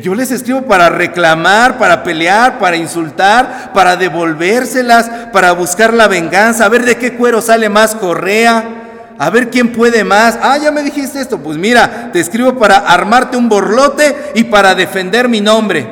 yo 0.00 0.14
les 0.14 0.30
escribo 0.30 0.62
para 0.62 0.88
reclamar, 0.88 1.78
para 1.78 2.02
pelear, 2.02 2.58
para 2.58 2.76
insultar, 2.76 3.72
para 3.72 3.96
devolvérselas, 3.96 5.10
para 5.32 5.52
buscar 5.52 5.94
la 5.94 6.08
venganza, 6.08 6.64
a 6.64 6.68
ver 6.68 6.84
de 6.84 6.96
qué 6.96 7.14
cuero 7.14 7.40
sale 7.40 7.68
más 7.68 7.94
correa 7.94 8.78
a 9.18 9.30
ver 9.30 9.50
quién 9.50 9.72
puede 9.72 10.04
más. 10.04 10.38
Ah, 10.40 10.56
ya 10.58 10.70
me 10.70 10.82
dijiste 10.82 11.20
esto. 11.20 11.38
Pues 11.38 11.58
mira, 11.58 12.10
te 12.12 12.20
escribo 12.20 12.56
para 12.56 12.76
armarte 12.76 13.36
un 13.36 13.48
borlote 13.48 14.16
y 14.34 14.44
para 14.44 14.76
defender 14.76 15.28
mi 15.28 15.40
nombre. 15.40 15.86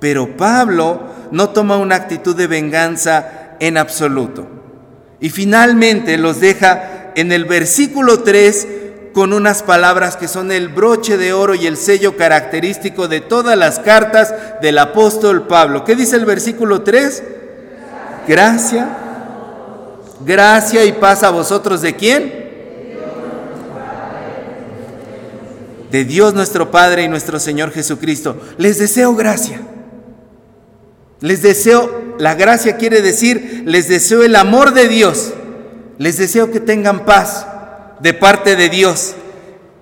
Pero 0.00 0.36
Pablo 0.36 1.12
no 1.30 1.50
toma 1.50 1.78
una 1.78 1.94
actitud 1.94 2.36
de 2.36 2.48
venganza 2.48 3.54
en 3.60 3.78
absoluto. 3.78 4.48
Y 5.20 5.30
finalmente 5.30 6.18
los 6.18 6.40
deja 6.40 7.12
en 7.14 7.30
el 7.30 7.44
versículo 7.44 8.24
3 8.24 8.66
con 9.12 9.32
unas 9.32 9.62
palabras 9.62 10.16
que 10.16 10.28
son 10.28 10.50
el 10.52 10.68
broche 10.68 11.16
de 11.16 11.32
oro 11.32 11.54
y 11.54 11.66
el 11.66 11.76
sello 11.76 12.16
característico 12.16 13.08
de 13.08 13.20
todas 13.20 13.56
las 13.58 13.78
cartas 13.78 14.34
del 14.60 14.78
apóstol 14.78 15.46
Pablo. 15.46 15.84
¿Qué 15.84 15.94
dice 15.94 16.16
el 16.16 16.24
versículo 16.24 16.82
3? 16.82 17.22
Gracia 18.26 19.02
Gracia 20.24 20.84
y 20.84 20.92
paz 20.92 21.22
a 21.22 21.30
vosotros 21.30 21.82
de 21.82 21.96
quién? 21.96 22.42
De 25.90 26.04
Dios 26.04 26.32
nuestro 26.32 26.70
Padre 26.70 27.02
y 27.02 27.08
nuestro 27.08 27.38
Señor 27.38 27.70
Jesucristo. 27.72 28.36
Les 28.56 28.78
deseo 28.78 29.14
gracia. 29.14 29.60
Les 31.20 31.42
deseo, 31.42 32.14
la 32.18 32.34
gracia 32.34 32.76
quiere 32.76 33.02
decir, 33.02 33.64
les 33.66 33.88
deseo 33.88 34.22
el 34.22 34.36
amor 34.36 34.72
de 34.72 34.88
Dios. 34.88 35.34
Les 35.98 36.16
deseo 36.16 36.50
que 36.50 36.60
tengan 36.60 37.04
paz 37.04 37.46
de 38.02 38.14
parte 38.14 38.56
de 38.56 38.68
Dios 38.68 39.14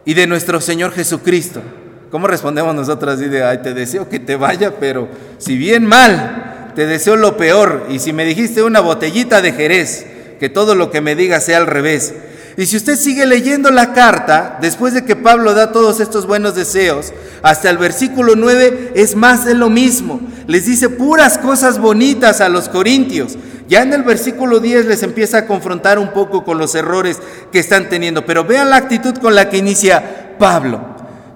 y 0.04 0.14
de 0.14 0.26
nuestro 0.26 0.60
Señor 0.60 0.92
Jesucristo. 0.92 1.62
¿Cómo 2.10 2.26
respondemos 2.26 2.74
nosotros? 2.74 3.18
de, 3.18 3.44
ay, 3.44 3.58
te 3.62 3.72
deseo 3.72 4.08
que 4.08 4.18
te 4.18 4.36
vaya, 4.36 4.74
pero 4.78 5.08
si 5.38 5.56
bien 5.56 5.86
mal, 5.86 6.72
te 6.74 6.86
deseo 6.86 7.16
lo 7.16 7.36
peor. 7.36 7.86
Y 7.88 7.98
si 7.98 8.12
me 8.12 8.24
dijiste 8.24 8.62
una 8.62 8.80
botellita 8.80 9.40
de 9.40 9.52
Jerez, 9.52 10.06
que 10.38 10.48
todo 10.48 10.74
lo 10.74 10.90
que 10.90 11.00
me 11.00 11.14
diga 11.14 11.40
sea 11.40 11.58
al 11.58 11.66
revés. 11.66 12.14
Y 12.56 12.66
si 12.66 12.76
usted 12.76 12.96
sigue 12.96 13.26
leyendo 13.26 13.70
la 13.70 13.92
carta, 13.92 14.58
después 14.60 14.92
de 14.92 15.04
que 15.04 15.16
Pablo 15.16 15.54
da 15.54 15.72
todos 15.72 16.00
estos 16.00 16.26
buenos 16.26 16.54
deseos, 16.54 17.12
hasta 17.42 17.70
el 17.70 17.78
versículo 17.78 18.34
9 18.36 18.92
es 18.96 19.14
más 19.14 19.44
de 19.44 19.54
lo 19.54 19.70
mismo. 19.70 20.20
Les 20.46 20.66
dice 20.66 20.88
puras 20.88 21.38
cosas 21.38 21.78
bonitas 21.78 22.40
a 22.40 22.48
los 22.48 22.68
corintios. 22.68 23.38
Ya 23.70 23.82
en 23.82 23.94
el 23.94 24.02
versículo 24.02 24.60
10 24.60 24.84
les 24.84 25.02
empieza 25.02 25.38
a 25.38 25.46
confrontar 25.46 25.98
un 25.98 26.12
poco 26.12 26.44
con 26.44 26.58
los 26.58 26.74
errores 26.74 27.18
que 27.50 27.60
están 27.60 27.88
teniendo. 27.88 28.26
Pero 28.26 28.44
vean 28.44 28.68
la 28.68 28.76
actitud 28.76 29.14
con 29.14 29.34
la 29.34 29.48
que 29.48 29.56
inicia 29.56 30.36
Pablo. 30.38 30.84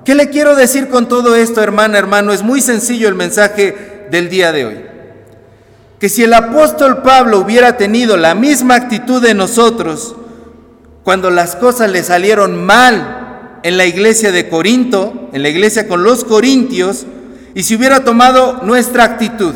¿Qué 0.04 0.14
le 0.14 0.28
quiero 0.28 0.54
decir 0.54 0.88
con 0.88 1.08
todo 1.08 1.36
esto, 1.36 1.62
hermana, 1.62 1.96
hermano? 1.96 2.32
Es 2.32 2.42
muy 2.42 2.60
sencillo 2.60 3.08
el 3.08 3.14
mensaje 3.14 4.06
del 4.10 4.28
día 4.28 4.52
de 4.52 4.66
hoy 4.66 4.94
que 6.04 6.10
si 6.10 6.22
el 6.22 6.34
apóstol 6.34 7.00
Pablo 7.02 7.38
hubiera 7.38 7.78
tenido 7.78 8.18
la 8.18 8.34
misma 8.34 8.74
actitud 8.74 9.22
de 9.22 9.32
nosotros 9.32 10.14
cuando 11.02 11.30
las 11.30 11.56
cosas 11.56 11.90
le 11.90 12.02
salieron 12.02 12.62
mal 12.62 13.60
en 13.62 13.78
la 13.78 13.86
iglesia 13.86 14.30
de 14.30 14.50
Corinto, 14.50 15.30
en 15.32 15.42
la 15.42 15.48
iglesia 15.48 15.88
con 15.88 16.04
los 16.04 16.24
corintios, 16.24 17.06
y 17.54 17.62
si 17.62 17.74
hubiera 17.74 18.04
tomado 18.04 18.60
nuestra 18.64 19.04
actitud, 19.04 19.54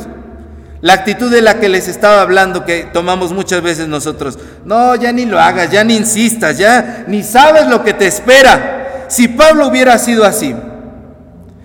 la 0.81 0.93
actitud 0.93 1.31
de 1.31 1.43
la 1.43 1.59
que 1.59 1.69
les 1.69 1.89
estaba 1.89 2.21
hablando, 2.21 2.65
que 2.65 2.85
tomamos 2.93 3.33
muchas 3.33 3.63
veces 3.63 3.89
nosotros, 3.89 4.39
no, 4.65 4.95
ya 4.95 5.13
ni 5.13 5.25
lo 5.25 5.41
hagas, 5.41 5.71
ya 5.71 5.83
ni 5.83 5.97
insistas, 5.97 6.57
ya 6.59 7.05
ni 7.09 7.23
sabes 7.23 7.67
lo 7.67 7.83
que 7.83 7.95
te 7.95 8.07
espera. 8.07 9.07
Si 9.09 9.27
Pablo 9.29 9.67
hubiera 9.67 9.99
sido 9.99 10.25
así, 10.25 10.55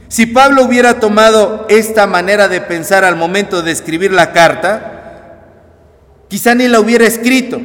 si 0.08 0.26
Pablo 0.28 0.64
hubiera 0.64 1.00
tomado 1.00 1.66
esta 1.70 2.08
manera 2.08 2.48
de 2.48 2.62
pensar 2.62 3.04
al 3.04 3.16
momento 3.16 3.62
de 3.62 3.72
escribir 3.72 4.12
la 4.12 4.32
carta, 4.32 4.94
quizá 6.28 6.56
ni 6.56 6.68
la 6.68 6.80
hubiera 6.80 7.06
escrito. 7.06 7.60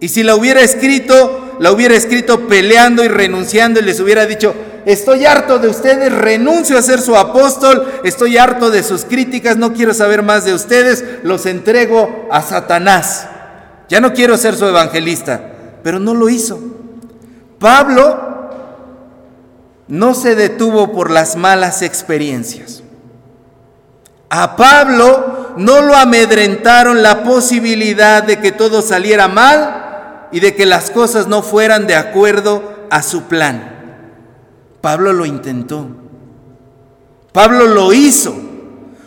Y 0.00 0.08
si 0.08 0.22
la 0.22 0.34
hubiera 0.34 0.60
escrito, 0.60 1.56
la 1.60 1.72
hubiera 1.72 1.94
escrito 1.94 2.46
peleando 2.48 3.04
y 3.04 3.08
renunciando 3.08 3.80
y 3.80 3.84
les 3.84 4.00
hubiera 4.00 4.26
dicho, 4.26 4.54
estoy 4.86 5.24
harto 5.24 5.58
de 5.58 5.68
ustedes, 5.68 6.12
renuncio 6.12 6.78
a 6.78 6.82
ser 6.82 7.00
su 7.00 7.16
apóstol, 7.16 8.00
estoy 8.04 8.38
harto 8.38 8.70
de 8.70 8.82
sus 8.82 9.04
críticas, 9.04 9.56
no 9.56 9.72
quiero 9.72 9.94
saber 9.94 10.22
más 10.22 10.44
de 10.44 10.54
ustedes, 10.54 11.04
los 11.22 11.46
entrego 11.46 12.26
a 12.30 12.42
Satanás. 12.42 13.28
Ya 13.88 14.00
no 14.00 14.12
quiero 14.12 14.36
ser 14.36 14.56
su 14.56 14.66
evangelista, 14.66 15.40
pero 15.82 15.98
no 15.98 16.14
lo 16.14 16.28
hizo. 16.28 16.58
Pablo 17.58 18.50
no 19.88 20.14
se 20.14 20.34
detuvo 20.34 20.92
por 20.92 21.10
las 21.10 21.36
malas 21.36 21.82
experiencias. 21.82 22.82
A 24.30 24.56
Pablo 24.56 25.54
no 25.56 25.82
lo 25.82 25.94
amedrentaron 25.94 27.02
la 27.02 27.22
posibilidad 27.22 28.22
de 28.22 28.40
que 28.40 28.52
todo 28.52 28.82
saliera 28.82 29.28
mal 29.28 30.28
y 30.32 30.40
de 30.40 30.54
que 30.56 30.66
las 30.66 30.90
cosas 30.90 31.28
no 31.28 31.42
fueran 31.42 31.86
de 31.86 31.94
acuerdo 31.94 32.86
a 32.90 33.02
su 33.02 33.24
plan. 33.24 33.73
Pablo 34.84 35.14
lo 35.14 35.24
intentó. 35.24 35.88
Pablo 37.32 37.66
lo 37.66 37.94
hizo. 37.94 38.36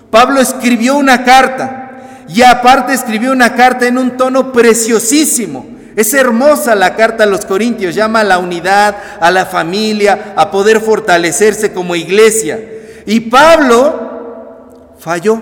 Pablo 0.09 0.41
escribió 0.41 0.95
una 0.95 1.23
carta 1.23 2.25
y 2.27 2.41
aparte 2.41 2.93
escribió 2.93 3.31
una 3.31 3.53
carta 3.53 3.85
en 3.85 3.99
un 3.99 4.17
tono 4.17 4.51
preciosísimo 4.51 5.77
es 5.97 6.13
hermosa 6.13 6.75
la 6.75 6.95
carta 6.95 7.23
a 7.23 7.27
los 7.27 7.43
Corintios, 7.43 7.95
llama 7.95 8.19
a 8.19 8.23
la 8.23 8.37
unidad, 8.37 8.95
a 9.19 9.31
la 9.31 9.47
familia, 9.47 10.33
a 10.35 10.51
poder 10.51 10.79
fortalecerse 10.79 11.73
como 11.73 11.95
iglesia. 11.95 12.59
Y 13.07 13.21
Pablo 13.21 14.93
falló, 14.99 15.41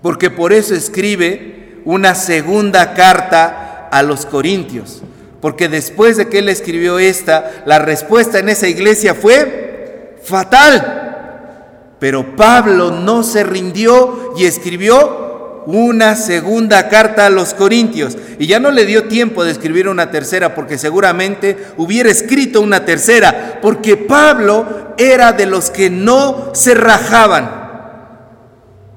porque 0.00 0.30
por 0.30 0.54
eso 0.54 0.74
escribe 0.74 1.82
una 1.84 2.14
segunda 2.14 2.94
carta 2.94 3.88
a 3.92 4.02
los 4.02 4.24
Corintios, 4.24 5.02
porque 5.42 5.68
después 5.68 6.16
de 6.16 6.28
que 6.28 6.38
él 6.38 6.48
escribió 6.48 7.00
esta, 7.00 7.64
la 7.66 7.80
respuesta 7.80 8.38
en 8.38 8.48
esa 8.48 8.68
iglesia 8.68 9.12
fue 9.12 10.16
fatal. 10.22 11.96
Pero 11.98 12.36
Pablo 12.36 12.92
no 12.92 13.24
se 13.24 13.42
rindió 13.42 14.34
y 14.36 14.44
escribió 14.44 15.64
una 15.66 16.14
segunda 16.14 16.88
carta 16.88 17.26
a 17.26 17.30
los 17.30 17.54
Corintios. 17.54 18.16
Y 18.38 18.46
ya 18.46 18.60
no 18.60 18.70
le 18.70 18.86
dio 18.86 19.08
tiempo 19.08 19.42
de 19.42 19.50
escribir 19.50 19.88
una 19.88 20.12
tercera 20.12 20.54
porque 20.54 20.78
seguramente 20.78 21.56
hubiera 21.76 22.08
escrito 22.08 22.60
una 22.60 22.84
tercera, 22.84 23.58
porque 23.60 23.96
Pablo 23.96 24.94
era 24.96 25.32
de 25.32 25.46
los 25.46 25.70
que 25.70 25.90
no 25.90 26.52
se 26.54 26.74
rajaban, 26.74 27.50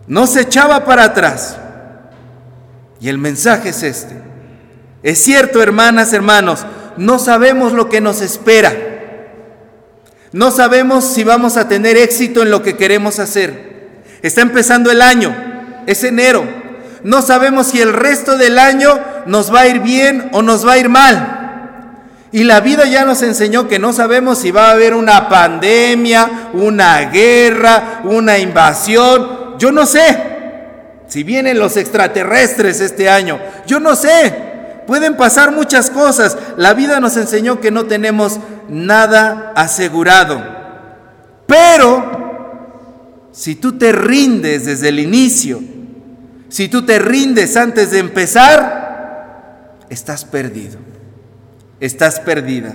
no 0.06 0.28
se 0.28 0.42
echaba 0.42 0.86
para 0.86 1.06
atrás. 1.06 1.58
Y 3.02 3.10
el 3.10 3.18
mensaje 3.18 3.70
es 3.70 3.82
este. 3.82 4.25
Es 5.06 5.24
cierto, 5.24 5.62
hermanas, 5.62 6.14
hermanos, 6.14 6.66
no 6.98 7.20
sabemos 7.20 7.74
lo 7.74 7.90
que 7.90 8.02
nos 8.02 8.22
espera. 8.22 8.74
No 10.32 10.50
sabemos 10.50 11.06
si 11.06 11.24
vamos 11.24 11.58
a 11.58 11.68
tener 11.68 11.96
éxito 11.96 12.42
en 12.42 12.50
lo 12.50 12.64
que 12.64 12.76
queremos 12.76 13.20
hacer. 13.20 14.02
Está 14.24 14.42
empezando 14.42 14.90
el 14.90 15.04
año, 15.04 15.84
es 15.86 16.04
enero. 16.04 16.44
No 17.04 17.22
sabemos 17.22 17.68
si 17.68 17.82
el 17.82 17.94
resto 17.94 18.36
del 18.36 18.58
año 18.58 19.00
nos 19.28 19.54
va 19.54 19.62
a 19.62 19.68
ir 19.68 19.82
bien 19.82 20.32
o 20.34 20.42
nos 20.42 20.68
va 20.68 20.72
a 20.72 20.78
ir 20.80 20.90
mal. 20.90 22.08
Y 22.32 22.44
la 22.44 22.60
vida 22.62 22.86
ya 22.86 23.06
nos 23.06 23.22
enseñó 23.22 23.68
que 23.68 23.78
no 23.78 23.94
sabemos 23.94 24.40
si 24.40 24.50
va 24.50 24.70
a 24.70 24.72
haber 24.72 24.96
una 24.96 25.30
pandemia, 25.30 26.50
una 26.54 27.12
guerra, 27.12 28.02
una 28.06 28.40
invasión. 28.40 29.60
Yo 29.60 29.72
no 29.72 29.86
sé 29.86 30.18
si 31.08 31.22
vienen 31.22 31.60
los 31.60 31.78
extraterrestres 31.78 32.82
este 32.82 33.08
año. 33.08 33.40
Yo 33.68 33.80
no 33.80 33.96
sé. 33.96 34.45
Pueden 34.86 35.18
pasar 35.18 35.52
muchas 35.52 35.90
cosas. 35.90 36.38
La 36.58 36.74
vida 36.74 37.00
nos 37.00 37.18
enseñó 37.18 37.60
que 37.60 37.72
no 37.72 37.86
tenemos 37.86 38.40
nada 38.70 39.54
asegurado. 39.56 40.44
Pero 41.48 43.30
si 43.32 43.56
tú 43.56 43.78
te 43.78 43.92
rindes 43.92 44.66
desde 44.66 44.90
el 44.90 45.00
inicio, 45.00 45.62
si 46.50 46.68
tú 46.68 46.86
te 46.86 47.00
rindes 47.00 47.58
antes 47.58 47.92
de 47.92 48.00
empezar, 48.00 49.78
estás 49.90 50.26
perdido. 50.26 50.78
Estás 51.80 52.20
perdida. 52.20 52.74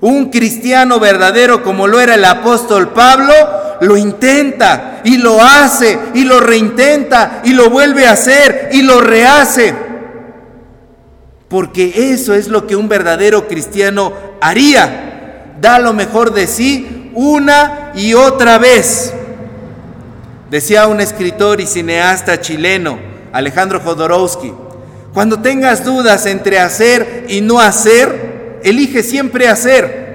Un 0.00 0.30
cristiano 0.30 1.00
verdadero 1.00 1.62
como 1.62 1.86
lo 1.86 2.00
era 2.00 2.14
el 2.14 2.24
apóstol 2.24 2.92
Pablo, 2.92 3.32
lo 3.80 3.96
intenta 3.96 5.00
y 5.04 5.16
lo 5.18 5.42
hace 5.42 5.98
y 6.14 6.24
lo 6.24 6.40
reintenta 6.40 7.40
y 7.44 7.52
lo 7.52 7.70
vuelve 7.70 8.06
a 8.06 8.12
hacer 8.12 8.70
y 8.72 8.82
lo 8.82 9.00
rehace 9.00 9.87
porque 11.48 12.12
eso 12.12 12.34
es 12.34 12.48
lo 12.48 12.66
que 12.66 12.76
un 12.76 12.88
verdadero 12.88 13.48
cristiano 13.48 14.12
haría. 14.40 15.54
Da 15.60 15.78
lo 15.78 15.92
mejor 15.92 16.32
de 16.32 16.46
sí 16.46 17.10
una 17.14 17.92
y 17.94 18.14
otra 18.14 18.58
vez. 18.58 19.12
Decía 20.50 20.86
un 20.86 21.00
escritor 21.00 21.60
y 21.60 21.66
cineasta 21.66 22.40
chileno, 22.40 22.98
Alejandro 23.32 23.80
Jodorowsky, 23.80 24.52
cuando 25.12 25.40
tengas 25.40 25.84
dudas 25.84 26.26
entre 26.26 26.58
hacer 26.58 27.26
y 27.28 27.40
no 27.40 27.60
hacer, 27.60 28.60
elige 28.62 29.02
siempre 29.02 29.48
hacer. 29.48 30.08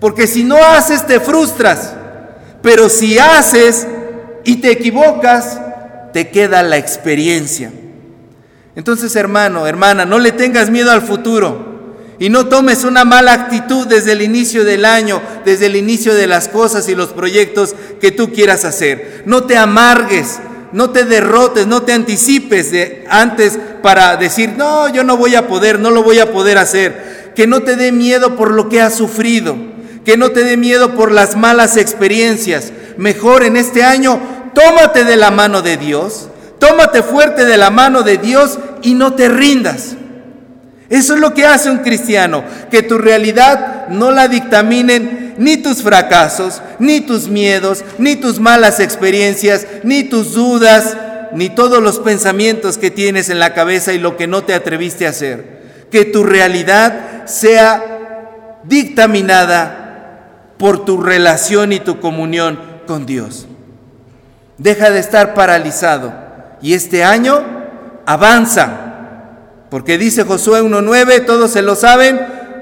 Porque 0.00 0.26
si 0.26 0.44
no 0.44 0.56
haces 0.56 1.06
te 1.06 1.20
frustras, 1.20 1.94
pero 2.62 2.88
si 2.88 3.18
haces 3.18 3.86
y 4.44 4.56
te 4.56 4.70
equivocas, 4.70 5.60
te 6.12 6.30
queda 6.30 6.62
la 6.62 6.76
experiencia. 6.76 7.72
Entonces, 8.74 9.14
hermano, 9.16 9.66
hermana, 9.66 10.04
no 10.04 10.18
le 10.18 10.32
tengas 10.32 10.70
miedo 10.70 10.90
al 10.90 11.02
futuro 11.02 11.72
y 12.18 12.30
no 12.30 12.46
tomes 12.46 12.84
una 12.84 13.04
mala 13.04 13.32
actitud 13.32 13.86
desde 13.86 14.12
el 14.12 14.22
inicio 14.22 14.64
del 14.64 14.84
año, 14.84 15.20
desde 15.44 15.66
el 15.66 15.76
inicio 15.76 16.14
de 16.14 16.26
las 16.26 16.48
cosas 16.48 16.88
y 16.88 16.94
los 16.94 17.08
proyectos 17.08 17.74
que 18.00 18.12
tú 18.12 18.32
quieras 18.32 18.64
hacer. 18.64 19.24
No 19.26 19.44
te 19.44 19.56
amargues, 19.56 20.38
no 20.72 20.90
te 20.90 21.04
derrotes, 21.04 21.66
no 21.66 21.82
te 21.82 21.92
anticipes 21.92 22.70
de 22.70 23.04
antes 23.10 23.58
para 23.82 24.16
decir, 24.16 24.54
no, 24.56 24.88
yo 24.88 25.04
no 25.04 25.16
voy 25.16 25.34
a 25.34 25.48
poder, 25.48 25.78
no 25.78 25.90
lo 25.90 26.02
voy 26.02 26.20
a 26.20 26.32
poder 26.32 26.58
hacer. 26.58 27.32
Que 27.34 27.46
no 27.46 27.62
te 27.62 27.76
dé 27.76 27.92
miedo 27.92 28.36
por 28.36 28.52
lo 28.52 28.68
que 28.68 28.80
has 28.80 28.94
sufrido, 28.94 29.56
que 30.04 30.16
no 30.16 30.30
te 30.30 30.44
dé 30.44 30.56
miedo 30.56 30.94
por 30.94 31.12
las 31.12 31.36
malas 31.36 31.76
experiencias. 31.76 32.72
Mejor 32.96 33.42
en 33.42 33.56
este 33.56 33.84
año, 33.84 34.20
tómate 34.54 35.04
de 35.04 35.16
la 35.16 35.30
mano 35.30 35.60
de 35.60 35.76
Dios 35.76 36.28
Tómate 36.62 37.02
fuerte 37.02 37.44
de 37.44 37.56
la 37.56 37.70
mano 37.70 38.04
de 38.04 38.18
Dios 38.18 38.56
y 38.82 38.94
no 38.94 39.14
te 39.14 39.28
rindas. 39.28 39.96
Eso 40.88 41.14
es 41.14 41.20
lo 41.20 41.34
que 41.34 41.44
hace 41.44 41.68
un 41.68 41.78
cristiano, 41.78 42.44
que 42.70 42.84
tu 42.84 42.98
realidad 42.98 43.88
no 43.88 44.12
la 44.12 44.28
dictaminen 44.28 45.34
ni 45.38 45.56
tus 45.56 45.82
fracasos, 45.82 46.62
ni 46.78 47.00
tus 47.00 47.26
miedos, 47.26 47.84
ni 47.98 48.14
tus 48.14 48.38
malas 48.38 48.78
experiencias, 48.78 49.66
ni 49.82 50.04
tus 50.04 50.34
dudas, 50.34 50.96
ni 51.32 51.48
todos 51.48 51.82
los 51.82 51.98
pensamientos 51.98 52.78
que 52.78 52.92
tienes 52.92 53.28
en 53.28 53.40
la 53.40 53.54
cabeza 53.54 53.92
y 53.92 53.98
lo 53.98 54.16
que 54.16 54.28
no 54.28 54.44
te 54.44 54.54
atreviste 54.54 55.08
a 55.08 55.10
hacer. 55.10 55.88
Que 55.90 56.04
tu 56.04 56.22
realidad 56.22 57.26
sea 57.26 58.60
dictaminada 58.62 60.54
por 60.58 60.84
tu 60.84 61.02
relación 61.02 61.72
y 61.72 61.80
tu 61.80 61.98
comunión 61.98 62.60
con 62.86 63.04
Dios. 63.04 63.48
Deja 64.58 64.90
de 64.90 65.00
estar 65.00 65.34
paralizado 65.34 66.21
y 66.62 66.74
este 66.74 67.04
año 67.04 67.42
avanza. 68.06 68.78
Porque 69.68 69.98
dice 69.98 70.24
Josué 70.24 70.62
1.9, 70.62 71.26
todos 71.26 71.50
se 71.50 71.62
lo 71.62 71.74
saben, 71.74 72.20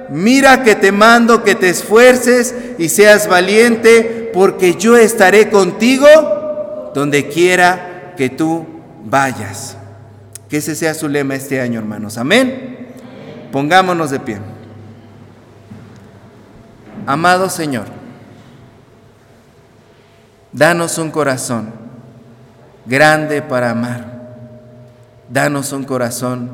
mira 0.09 0.63
que 0.63 0.75
te 0.75 0.91
mando 0.91 1.45
que 1.45 1.55
te 1.55 1.69
esfuerces 1.69 2.55
y 2.79 2.89
seas 2.89 3.29
valiente, 3.29 4.31
porque 4.33 4.75
yo 4.75 4.97
estaré 4.97 5.51
contigo 5.51 6.07
donde 6.95 7.29
quiera 7.29 8.15
que 8.17 8.31
tú 8.31 8.67
vayas. 9.05 9.77
Que 10.49 10.59
ese 10.59 10.75
sea 10.75 10.95
su 10.95 11.09
lema 11.09 11.35
este 11.35 11.61
año, 11.61 11.79
hermanos. 11.79 12.17
Amén. 12.19 12.89
Pongámonos 13.53 14.11
de 14.11 14.21
pie. 14.21 14.39
Amado 17.07 17.49
Señor, 17.49 17.87
danos 20.53 20.99
un 20.99 21.11
corazón 21.11 21.80
grande 22.87 23.43
para 23.43 23.71
amar. 23.71 24.21
Danos 25.29 25.73
un 25.73 25.85
corazón 25.85 26.51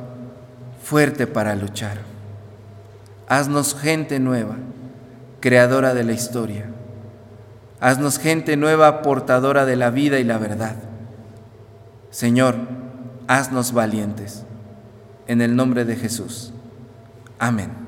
fuerte 0.82 1.26
para 1.26 1.54
luchar. 1.54 1.98
Haznos 3.28 3.74
gente 3.74 4.20
nueva, 4.20 4.56
creadora 5.40 5.94
de 5.94 6.04
la 6.04 6.12
historia. 6.12 6.66
Haznos 7.80 8.18
gente 8.18 8.56
nueva, 8.56 9.02
portadora 9.02 9.64
de 9.64 9.76
la 9.76 9.90
vida 9.90 10.18
y 10.18 10.24
la 10.24 10.38
verdad. 10.38 10.76
Señor, 12.10 12.56
haznos 13.28 13.72
valientes. 13.72 14.44
En 15.26 15.42
el 15.42 15.56
nombre 15.56 15.84
de 15.84 15.96
Jesús. 15.96 16.52
Amén. 17.38 17.86